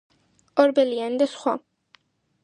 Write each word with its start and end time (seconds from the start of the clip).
ორბელიანი 0.63 1.19
და 1.23 1.27
სხვა. 1.33 1.53